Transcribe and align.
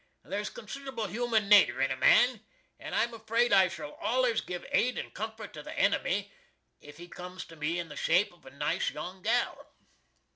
There's 0.23 0.49
considerable 0.49 1.05
human 1.05 1.47
nater 1.47 1.79
in 1.79 1.91
a 1.91 1.95
man, 1.95 2.43
and 2.79 2.95
I'm 2.95 3.13
afraid 3.13 3.53
I 3.53 3.67
shall 3.67 3.93
allers 4.01 4.41
giv 4.41 4.65
aid 4.71 4.97
and 4.97 5.13
comfort 5.13 5.53
to 5.53 5.61
the 5.61 5.77
enemy 5.77 6.31
if 6.79 6.97
he 6.97 7.07
cums 7.07 7.45
to 7.45 7.55
me 7.55 7.77
in 7.77 7.87
the 7.89 7.95
shape 7.95 8.33
of 8.33 8.43
a 8.43 8.49
nice 8.49 8.89
young 8.89 9.21
gal. 9.21 9.75